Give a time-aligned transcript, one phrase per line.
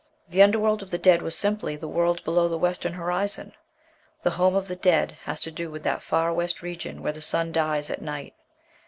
[0.29, 3.53] The under world of the dead was simply the world below the western horizon;
[4.23, 7.21] "the home of the dead has to do with that far west region where the
[7.21, 8.33] sun dies at night."